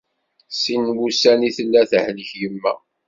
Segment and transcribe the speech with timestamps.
[0.61, 2.73] Sin n wussan i tella tehlek yemma.